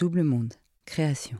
[0.00, 0.54] Double Monde,
[0.86, 1.36] création.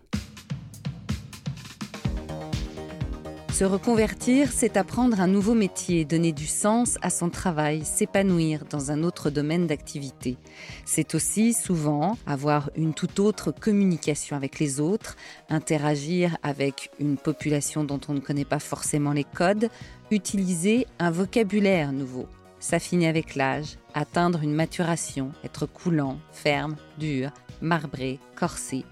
[3.54, 8.90] Se reconvertir, c'est apprendre un nouveau métier, donner du sens à son travail, s'épanouir dans
[8.90, 10.36] un autre domaine d'activité.
[10.84, 15.16] C'est aussi souvent avoir une toute autre communication avec les autres,
[15.48, 19.70] interagir avec une population dont on ne connaît pas forcément les codes,
[20.10, 22.26] utiliser un vocabulaire nouveau,
[22.58, 28.84] s'affiner avec l'âge, atteindre une maturation, être coulant, ferme, dur, marbré, corsé.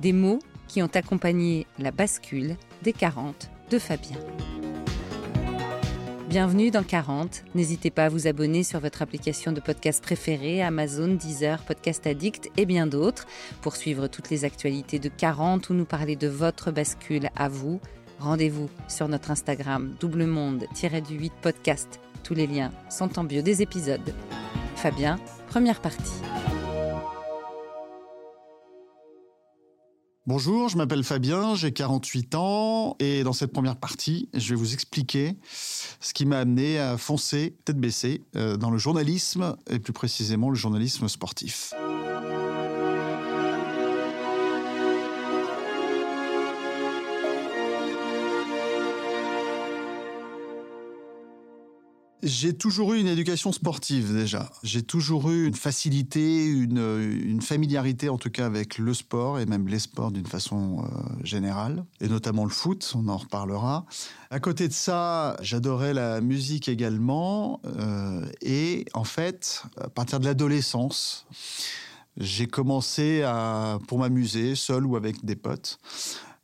[0.00, 4.18] Des mots qui ont accompagné la bascule des 40 de Fabien.
[6.28, 7.44] Bienvenue dans 40.
[7.54, 12.50] N'hésitez pas à vous abonner sur votre application de podcast préférée, Amazon, Deezer, Podcast Addict
[12.56, 13.26] et bien d'autres,
[13.62, 17.80] pour suivre toutes les actualités de 40 ou nous parler de votre bascule à vous.
[18.18, 22.00] Rendez-vous sur notre Instagram double monde-du-8 podcast.
[22.24, 24.14] Tous les liens sont en bio des épisodes.
[24.74, 26.20] Fabien, première partie.
[30.28, 34.74] Bonjour, je m'appelle Fabien, j'ai 48 ans et dans cette première partie, je vais vous
[34.74, 35.36] expliquer
[36.00, 40.50] ce qui m'a amené à foncer tête baissée euh, dans le journalisme et plus précisément
[40.50, 41.74] le journalisme sportif.
[52.26, 54.50] J'ai toujours eu une éducation sportive déjà.
[54.64, 59.68] J'ai toujours eu une facilité, une, familiarité en tout cas avec le sport et même
[59.68, 63.86] les sports d'une façon euh, générale, et notamment le foot, on en reparlera.
[64.30, 70.24] À côté de ça, j'adorais la musique également, euh, et en fait, à partir de
[70.24, 71.26] l'adolescence,
[72.16, 75.78] j'ai commencé à, pour m'amuser, seul ou avec des potes,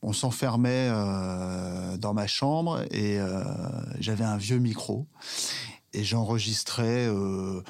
[0.03, 3.42] on s'enfermait euh, dans ma chambre et euh,
[4.00, 5.06] j'avais un vieux micro
[5.95, 7.62] et j'enregistrais euh,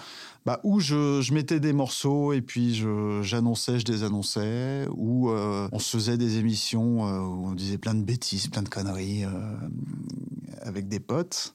[0.47, 2.83] bah, où je, mettais des morceaux et puis
[3.23, 8.49] j'annonçais, je, désannonçais, ou on se faisait des émissions où on disait plein de bêtises,
[8.49, 9.25] plein de conneries
[10.63, 11.55] avec des potes.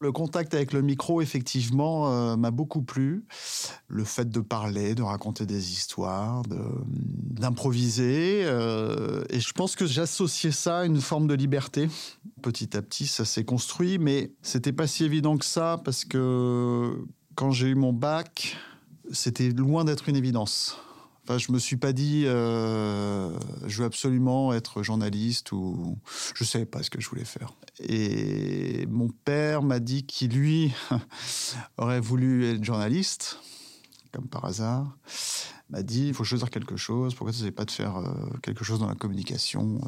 [0.00, 3.24] Le contact avec le micro, effectivement, euh, m'a beaucoup plu.
[3.88, 8.42] Le fait de parler, de raconter des histoires, d'improviser.
[8.44, 11.88] Euh, et je pense que j'associais ça à une forme de liberté.
[12.42, 17.04] Petit à petit, ça s'est construit, mais c'était pas si évident que ça parce que
[17.34, 18.56] quand j'ai eu mon bac,
[19.12, 20.76] c'était loin d'être une évidence.
[21.28, 25.98] Enfin, je me suis pas dit, euh, je veux absolument être journaliste ou
[26.36, 27.52] je savais pas ce que je voulais faire.
[27.80, 30.72] Et mon père m'a dit qu'il lui
[31.78, 33.40] aurait voulu être journaliste,
[34.12, 34.96] comme par hasard.
[35.68, 37.16] M'a dit, il faut choisir quelque chose.
[37.16, 39.80] Pourquoi tu ne pas de faire euh, quelque chose dans la communication?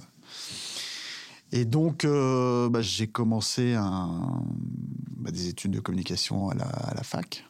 [1.53, 7.48] Et donc, euh, bah, j'ai commencé bah, des études de communication à la fac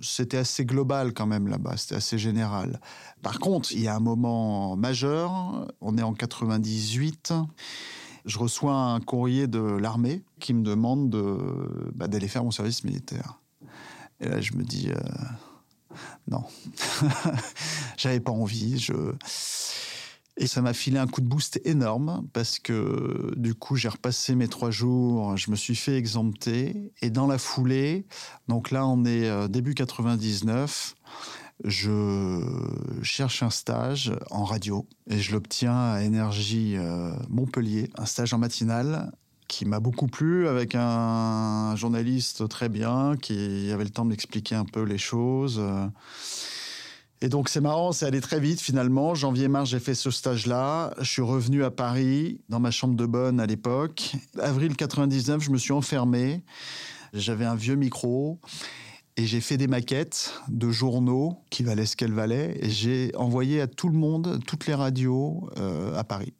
[0.00, 2.80] c'était assez global quand même là-bas, c'était assez général.
[3.22, 7.32] Par contre, il y a un moment majeur, on est en 98,
[8.24, 12.84] je reçois un courrier de l'armée qui me demande de, bah, d'aller faire mon service
[12.84, 13.38] militaire.
[14.20, 15.96] Et là, je me dis, euh,
[16.28, 16.44] non,
[17.96, 18.92] j'avais pas envie, je
[20.40, 24.34] et ça m'a filé un coup de boost énorme parce que du coup, j'ai repassé
[24.34, 26.92] mes trois jours, je me suis fait exempter.
[27.02, 28.06] Et dans la foulée,
[28.48, 30.94] donc là, on est euh, début 99,
[31.64, 32.40] je
[33.02, 38.38] cherche un stage en radio et je l'obtiens à Énergie euh, Montpellier, un stage en
[38.38, 39.12] matinale
[39.46, 44.54] qui m'a beaucoup plu avec un journaliste très bien qui avait le temps de m'expliquer
[44.54, 45.60] un peu les choses.
[47.22, 49.14] Et donc c'est marrant, c'est allé très vite finalement.
[49.14, 50.94] Janvier-mars, j'ai fait ce stage-là.
[50.98, 54.12] Je suis revenu à Paris, dans ma chambre de bonne à l'époque.
[54.38, 56.42] Avril 99, je me suis enfermé.
[57.12, 58.40] J'avais un vieux micro.
[59.16, 62.56] Et j'ai fait des maquettes de journaux qui valaient ce qu'elles valaient.
[62.62, 66.32] Et j'ai envoyé à tout le monde, toutes les radios euh, à Paris.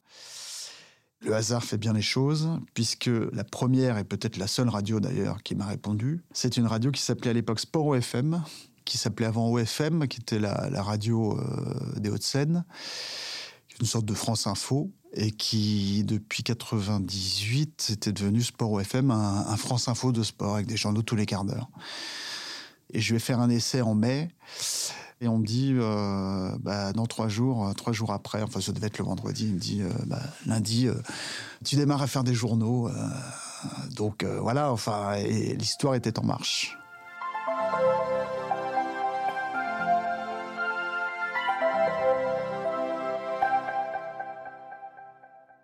[1.23, 5.43] Le hasard fait bien les choses, puisque la première et peut-être la seule radio d'ailleurs
[5.43, 8.43] qui m'a répondu, c'est une radio qui s'appelait à l'époque Sport FM,
[8.85, 12.65] qui s'appelait avant OFM, qui était la, radio euh, des Hauts-de-Seine,
[13.81, 19.89] une sorte de France Info, et qui, depuis 98, était devenu Sport OFM, un, France
[19.89, 21.69] Info de sport, avec des journaux tous les quarts d'heure.
[22.93, 24.29] Et je vais faire un essai en mai.
[25.21, 28.73] Et on me dit, euh, bah, dans trois jours, euh, trois jours après, enfin ça
[28.73, 30.89] devait être le vendredi, il me dit, bah, lundi,
[31.65, 32.91] tu démarres à faire des journaux.
[33.97, 36.80] donc voilà, enfin, l'histoire était en marche.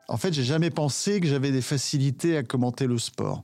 [0.08, 3.42] En fait, j'ai jamais pensé que j'avais des facilités à commenter le sport.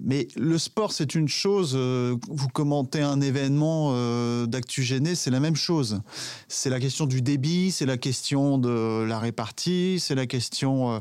[0.00, 1.74] Mais le sport, c'est une chose.
[1.76, 6.00] euh, Vous commentez un événement euh, d'actu gêné, c'est la même chose.
[6.48, 10.92] C'est la question du débit, c'est la question de la répartie, c'est la question.
[10.92, 11.00] euh,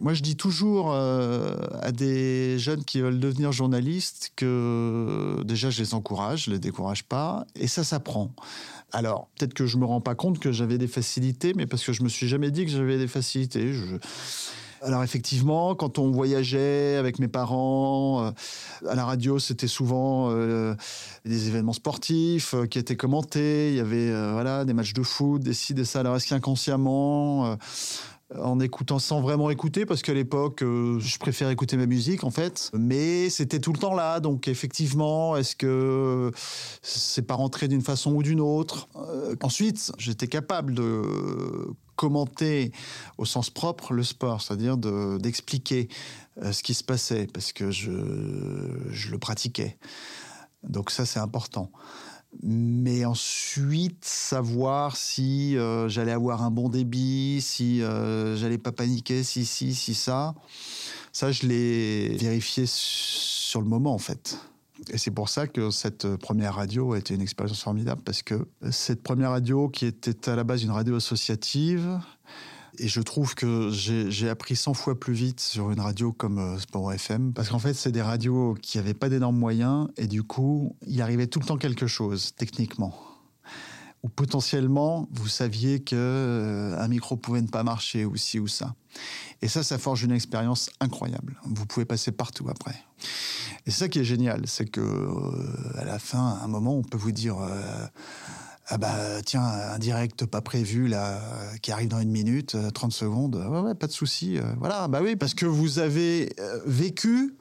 [0.00, 5.82] Moi, je dis toujours euh, à des jeunes qui veulent devenir journalistes que déjà, je
[5.82, 8.30] les encourage, je les décourage pas, et ça s'apprend.
[8.92, 11.92] Alors, peut-être que je me rends pas compte que j'avais des facilités, mais parce que
[11.92, 13.72] je me suis jamais dit que j'avais des facilités.
[14.80, 18.30] Alors effectivement, quand on voyageait avec mes parents, euh,
[18.88, 20.76] à la radio, c'était souvent euh,
[21.24, 23.70] des événements sportifs qui étaient commentés.
[23.70, 26.00] Il y avait voilà des matchs de foot, des ci, des ça.
[26.00, 27.56] Alors est-ce qu'inconsciemment,
[28.36, 32.30] en écoutant sans vraiment écouter, parce qu'à l'époque, euh, je préfère écouter ma musique en
[32.30, 34.20] fait, mais c'était tout le temps là.
[34.20, 36.30] Donc effectivement, est-ce que
[36.82, 38.88] c'est pas rentré d'une façon ou d'une autre?
[38.96, 41.02] Euh, Ensuite, j'étais capable de
[41.96, 42.70] commenter
[43.16, 45.88] au sens propre le sport, c'est-à-dire de- d'expliquer
[46.42, 47.90] euh, ce qui se passait, parce que je
[49.10, 49.78] le pratiquais.
[50.64, 51.70] Donc ça, c'est important.
[52.42, 59.22] Mais ensuite, savoir si euh, j'allais avoir un bon débit, si euh, j'allais pas paniquer,
[59.22, 60.34] si, si, si, ça,
[61.12, 64.38] ça, je l'ai vérifié sur le moment, en fait.
[64.90, 68.46] Et c'est pour ça que cette première radio a été une expérience formidable, parce que
[68.70, 71.98] cette première radio, qui était à la base une radio associative,
[72.78, 76.58] et je trouve que j'ai appris 100 fois plus vite sur une radio comme euh,
[76.58, 80.22] Sport FM, parce qu'en fait, c'est des radios qui n'avaient pas d'énormes moyens, et du
[80.22, 82.94] coup, il arrivait tout le temps quelque chose, techniquement.
[84.04, 88.46] Ou potentiellement, vous saviez que euh, un micro pouvait ne pas marcher, ou ci ou
[88.46, 88.74] ça.
[89.42, 91.40] Et ça, ça forge une expérience incroyable.
[91.44, 92.76] Vous pouvez passer partout après.
[93.66, 96.76] Et c'est ça qui est génial, c'est que euh, à la fin, à un moment,
[96.76, 97.86] on peut vous dire euh,
[98.70, 102.70] ah bah tiens, un direct pas prévu là, euh, qui arrive dans une minute, euh,
[102.70, 104.36] 30 secondes, ouais, ouais, pas de souci.
[104.38, 107.34] euh, voilà, bah oui, parce que vous avez euh, vécu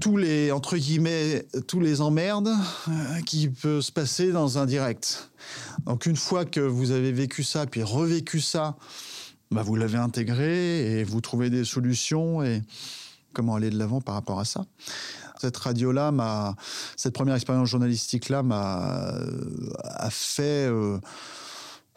[0.00, 2.50] tous les entre guillemets tous les emmerdes
[2.88, 5.30] euh, qui peut se passer dans un direct.
[5.86, 8.76] Donc une fois que vous avez vécu ça, puis revécu ça,
[9.50, 12.62] bah vous l'avez intégré et vous trouvez des solutions et
[13.38, 14.66] comment aller de l'avant par rapport à ça.
[15.40, 16.12] Cette radio-là,
[16.96, 20.98] cette première expérience journalistique-là, m'a euh, a fait euh,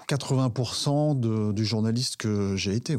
[0.08, 2.96] 80% de- du journaliste que j'ai été.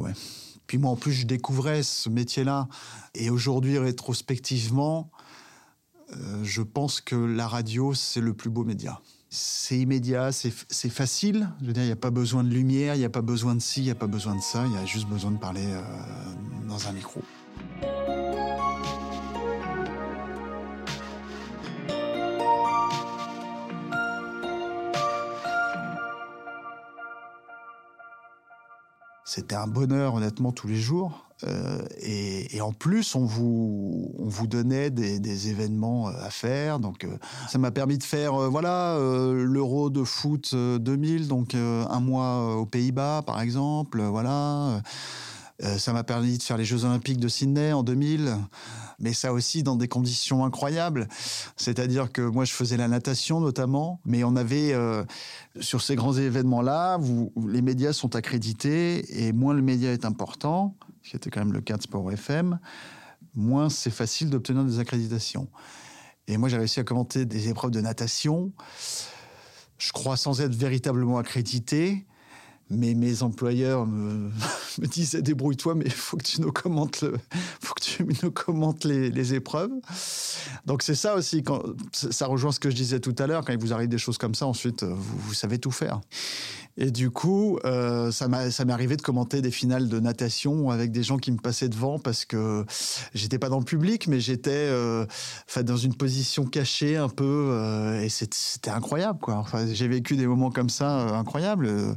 [0.67, 2.67] Puis moi, en plus, je découvrais ce métier-là.
[3.15, 5.11] Et aujourd'hui, rétrospectivement,
[6.17, 9.01] euh, je pense que la radio, c'est le plus beau média.
[9.31, 11.49] C'est immédiat, c'est facile.
[11.61, 13.55] Je veux dire, il n'y a pas besoin de lumière, il n'y a pas besoin
[13.55, 14.67] de ci, il n'y a pas besoin de ça.
[14.67, 15.81] Il y a juste besoin de parler euh,
[16.69, 17.23] dans un micro.
[29.35, 31.25] C'était un bonheur, honnêtement, tous les jours.
[31.45, 36.79] Euh, et, en plus, on vous, on vous donnait des, événements euh, à faire.
[36.79, 37.17] Donc, euh,
[37.49, 42.67] ça m'a permis de faire, voilà, l'Euro de foot euh, 2000, donc un mois aux
[42.67, 44.03] Pays-Bas, par exemple.
[44.03, 44.83] voilà.
[45.63, 48.37] Euh, ça m'a permis de faire les Jeux Olympiques de Sydney en 2000,
[48.99, 51.09] mais ça aussi dans des conditions incroyables.
[51.57, 55.05] C'est-à-dire que moi, je faisais la natation notamment, mais on avait, euh,
[55.61, 60.75] sur ces grands événements-là, vous- les médias sont accrédités, et moins le média est important,
[61.03, 62.59] ce qui était quand même le cas de Sport FM,
[63.35, 65.49] moins c'est facile d'obtenir des accréditations.
[66.29, 68.53] Et moi, j'ai réussi à commenter des épreuves de natation,
[69.79, 72.07] je crois sans être véritablement accrédité,
[72.73, 74.31] mais mes employeurs me,
[74.81, 77.15] me disaient débrouille-toi, mais il faut que tu nous commentes, le,
[77.61, 79.71] faut que tu nous commentes les, épreuves.
[80.67, 81.63] Donc c'est ça aussi, quand,
[81.93, 84.19] ça rejoint ce que je disais tout à l'heure, quand il vous arrive des choses
[84.19, 86.01] comme ça, ensuite vous savez tout faire.
[86.77, 91.03] Et du coup, euh, ça m'est arrivé de commenter des finales de natation avec des
[91.03, 92.65] gens qui me passaient devant parce que
[93.15, 95.05] j'étais pas dans le public, mais j'étais euh,
[95.65, 99.37] dans une position cachée un peu, euh, et c'était incroyable, quoi.
[99.37, 101.97] Enfin, j'ai vécu des moments comme ça incroyables.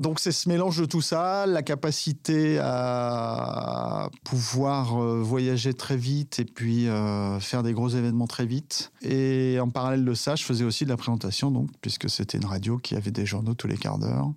[0.00, 6.38] Donc c'est ce mélange de tout ça, la capacité à pouvoir euh, voyager très vite
[6.38, 8.92] et puis euh, faire des gros événements très vite.
[9.02, 12.46] Et en parallèle de ça, je faisais aussi de la présentation, donc puisque c'était une
[12.46, 14.32] radio qui avait des journaux tous les quarts d'heure.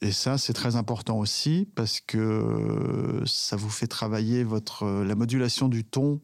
[0.00, 5.68] Et ça, c'est très important aussi parce que ça vous fait travailler votre la modulation
[5.68, 6.20] du ton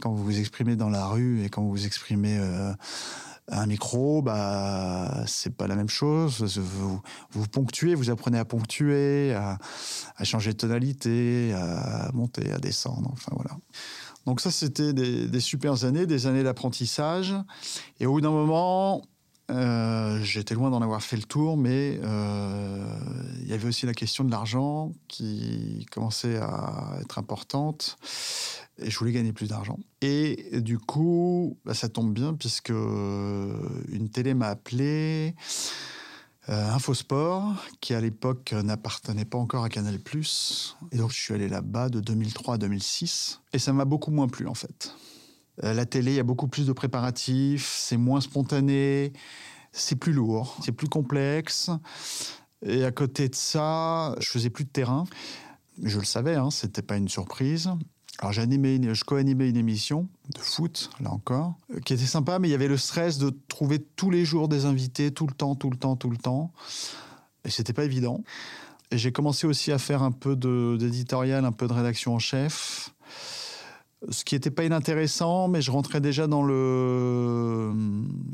[0.00, 2.72] quand vous vous exprimez dans la rue et quand vous vous exprimez euh,
[3.48, 6.58] un micro, bah c'est pas la même chose.
[6.58, 7.00] Vous,
[7.32, 9.58] vous ponctuez, vous apprenez à ponctuer, à,
[10.24, 13.10] changer de tonalité, à monter, à descendre.
[13.12, 13.56] Enfin voilà.
[14.26, 17.34] Donc ça, c'était des, des super années, des années d'apprentissage.
[18.00, 19.02] Et au bout d'un moment,
[19.50, 22.86] euh, j'étais loin d'en avoir fait le tour, mais euh,
[23.42, 27.96] il y avait aussi la question de l'argent qui commençait à être importante.
[28.78, 29.78] Et je voulais gagner plus d'argent.
[30.00, 35.34] Et du coup, bah, ça tombe bien puisque une télé m'a appelé.
[36.50, 39.98] Euh, Infosport, qui à l'époque n'appartenait pas encore à Canal+.
[40.92, 43.40] Et donc je suis allé là-bas de 2003 à 2006.
[43.54, 44.94] Et ça m'a beaucoup moins plu en fait.
[45.62, 49.12] Euh, la télé, il y a beaucoup plus de préparatifs, c'est moins spontané,
[49.72, 51.70] c'est plus lourd, c'est plus complexe.
[52.62, 55.04] Et à côté de ça, je faisais plus de terrain.
[55.82, 57.70] Je le savais, hein, c'était pas une surprise.
[58.20, 62.48] Alors animé, je co-animais une émission de foot, là encore, euh, qui était sympa, mais
[62.48, 65.56] il y avait le stress de trouver tous les jours des invités, tout le temps,
[65.56, 66.52] tout le temps, tout le temps.
[67.44, 68.22] Et c'était pas évident.
[68.92, 72.94] Et j'ai commencé aussi à faire un peu d'éditorial, un peu de rédaction en chef
[74.10, 77.72] ce qui n'était pas inintéressant, mais je rentrais déjà dans le,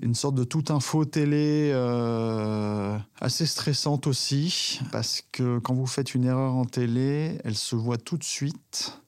[0.02, 6.14] une sorte de toute info télé euh, assez stressante aussi, parce que quand vous faites
[6.14, 9.00] une erreur en télé, elle se voit tout de suite.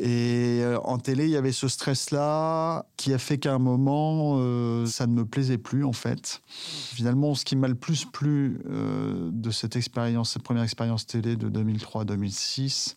[0.00, 4.38] Et euh, en télé, il y avait ce stress-là qui a fait qu'à un moment,
[4.38, 6.42] euh, ça ne me plaisait plus en fait.
[6.48, 11.36] Finalement, ce qui m'a le plus plu euh, de cette expérience, cette première expérience télé
[11.36, 12.96] de 2003-2006,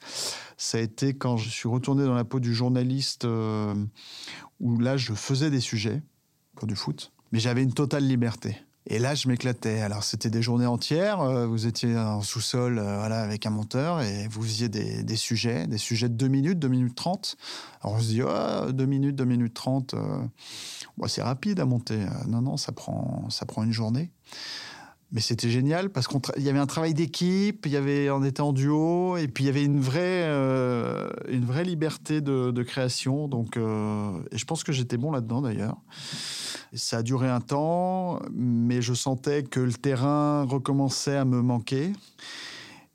[0.58, 3.28] ça a été quand je suis retourné dans la peau du journaliste,
[4.60, 6.02] où là, je faisais des sujets
[6.56, 8.58] pour du foot, mais j'avais une totale liberté.
[8.90, 9.82] Et là, je m'éclatais.
[9.82, 11.20] Alors, c'était des journées entières.
[11.20, 15.16] Euh, vous étiez en sous-sol euh, voilà, avec un monteur et vous faisiez des, des,
[15.18, 17.36] sujets, des sujets de 2 minutes, 2 minutes 30.
[17.82, 20.20] Alors, on se dit, oh, 2 minutes, 2 minutes 30, euh,
[21.08, 22.00] c'est rapide à monter.
[22.28, 24.10] Non, non, ça prend, ça prend une journée.
[25.12, 28.42] Mais c'était génial parce qu'il y avait un travail d'équipe, il y avait, on était
[28.42, 30.26] en duo, et puis il y avait une vraie,
[31.30, 33.30] une vraie liberté de, création.
[33.30, 35.78] Donc, et je pense que j'étais bon là-dedans d'ailleurs.
[36.74, 41.94] Ça a duré un temps, mais je sentais que le terrain recommençait à me manquer.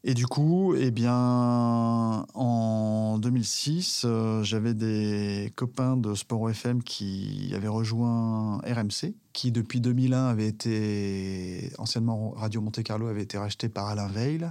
[0.05, 7.53] Et du coup, eh bien, en 2006, euh, j'avais des copains de Sport FM qui
[7.55, 13.69] avaient rejoint RMC, qui depuis 2001 avait été, anciennement Radio Monte Carlo, avait été racheté
[13.69, 14.51] par Alain Veil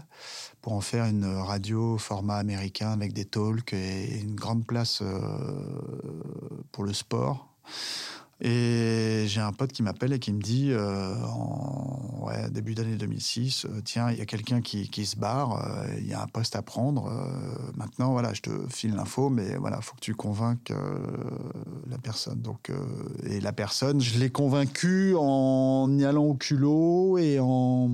[0.62, 5.20] pour en faire une radio format américain avec des talks et une grande place euh,
[6.72, 7.54] pour le sport.
[8.44, 11.16] Et j'ai un pote qui m'appelle et qui me dit, euh,
[12.50, 16.08] début d'année 2006, euh, tiens, il y a quelqu'un qui, qui, se barre, euh, il
[16.08, 17.12] y a un poste à prendre.
[17.76, 20.74] maintenant, voilà, je te file l'info, mais voilà, faut que tu convainques
[21.90, 22.42] la personne.
[22.42, 22.72] Donc,
[23.24, 27.90] et la personne, je l'ai convaincue en y allant au culot et en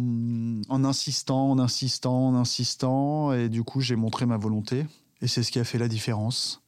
[0.70, 3.34] insistant, en insistant, en insistant.
[3.34, 4.86] Et du coup, j'ai montré ma volonté.
[5.22, 6.62] Et c'est ce qui a fait la différence.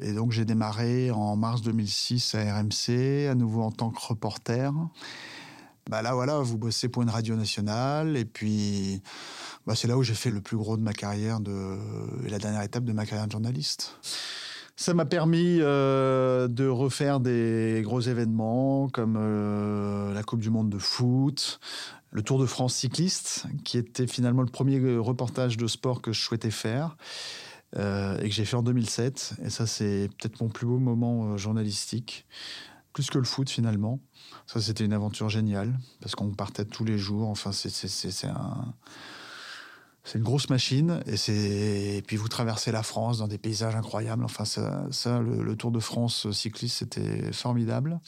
[0.00, 4.72] Et donc j'ai démarré en mars 2006 à RMC, à nouveau en tant que reporter.
[5.90, 9.02] Bah là voilà, vous bossez pour une radio nationale et puis
[9.66, 12.84] bah c'est là où j'ai fait le plus gros de ma carrière la dernière étape
[12.84, 13.98] de ma carrière de journaliste.
[14.76, 20.70] Ça m'a permis euh, de refaire des gros événements comme euh, la Coupe du Monde
[20.70, 21.60] de foot,
[22.12, 26.22] le Tour de France cycliste, qui était finalement le premier reportage de sport que je
[26.22, 26.96] souhaitais faire.
[27.76, 29.34] Euh, et que j'ai fait en 2007.
[29.44, 32.26] Et ça, c'est peut-être mon plus beau moment euh, journalistique,
[32.92, 34.00] plus que le foot finalement.
[34.46, 37.28] Ça, c'était une aventure géniale parce qu'on partait tous les jours.
[37.28, 38.74] Enfin, c'est un.
[40.02, 44.24] C'est une grosse machine et puis vous traversez la France dans des paysages incroyables.
[44.24, 48.00] Enfin ça, le, le Tour de France cycliste c'était formidable.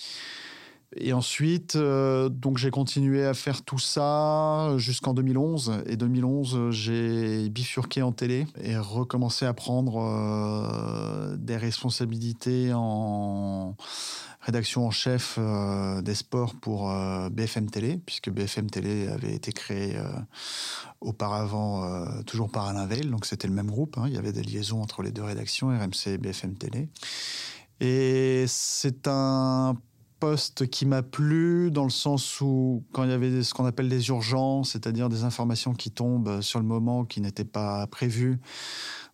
[0.96, 5.84] Et ensuite, euh, donc j'ai continué à faire tout ça jusqu'en 2011.
[5.86, 13.74] Et 2011, j'ai bifurqué en télé et recommencé à prendre euh, des responsabilités en
[14.40, 16.92] rédaction en chef euh, des sports pour
[17.30, 19.96] BFM Télé, puisque BFM Télé avait été créé
[21.00, 23.96] auparavant toujours par Alain Veil, donc c'était le même groupe.
[23.98, 24.04] Hein.
[24.08, 26.88] il y avait des liaisons entre les deux rédactions, RMC et BFM Télé.
[27.80, 29.76] Et c'est un
[30.22, 33.88] poste qui m'a plu dans le sens où quand il y avait ce qu'on appelle
[33.88, 38.38] des urgences, c'est-à-dire des informations qui tombent sur le moment qui n'étaient pas prévues,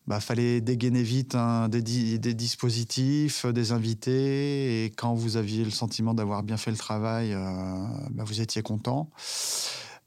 [0.07, 1.35] bah fallait dégainer vite
[1.71, 7.33] des, dispositifs, des invités, et quand vous aviez le sentiment d'avoir bien fait le travail,
[7.33, 7.39] euh,
[8.11, 9.09] bah vous étiez content.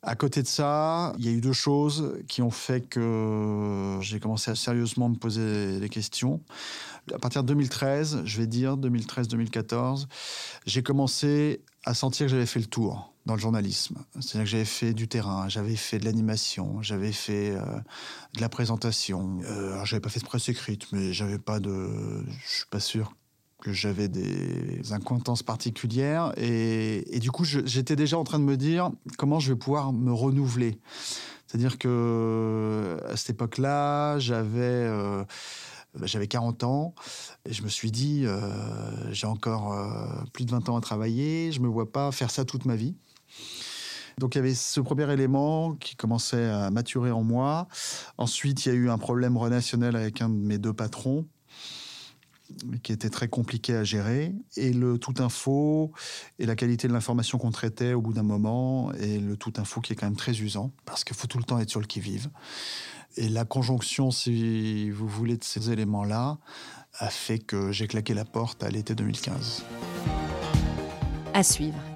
[0.03, 4.20] À côté de ça, il y a eu deux choses qui ont fait que j'ai
[4.20, 6.41] commencé à sérieusement me poser des questions.
[7.13, 10.08] À partir de 2013, je vais dire 2013-2014,
[10.65, 13.98] j'ai commencé à sentir que j'avais fait le tour dans le journalisme.
[14.20, 17.62] C'est-à-dire que j'avais fait du terrain, j'avais fait de l'animation, j'avais fait euh,
[18.34, 19.39] de la présentation.
[19.43, 22.24] Euh, alors, j'avais pas fait de presse écrite, mais j'avais pas de.
[22.43, 23.13] Je suis pas sûr
[23.62, 26.34] que j'avais des incointances particulières.
[26.38, 30.12] Et, du coup, j'étais déjà en train de me dire comment je vais pouvoir me
[30.12, 30.80] renouveler?
[31.48, 34.60] C'est-à-dire que à cette époque-là, j'avais.
[34.62, 35.24] Euh,
[35.94, 36.96] Bah, 40 ans
[37.44, 41.51] et je me suis dit, euh, j'ai encore euh, plus de 20 ans à travailler,
[41.51, 42.96] je me vois pas faire ça toute ma vie.
[44.18, 47.68] Donc il y avait ce premier élément qui commençait à maturer en moi.
[48.18, 51.25] Ensuite, il y a eu un problème relationnel avec un de mes deux patrons
[52.84, 54.34] qui était très compliqué à gérer.
[54.58, 55.91] Et le tout info
[56.39, 59.81] et la qualité de l'information qu'on traitait au bout d'un moment, et le tout info
[59.81, 61.88] qui est quand même très usant, parce qu'il faut tout le temps être sur le
[61.88, 62.29] qui-vive.
[63.17, 66.38] Et la conjonction, si vous voulez, de ces éléments-là,
[67.00, 69.63] a fait que j'ai claqué la porte à l'été 2015.
[71.34, 71.90] À suivre.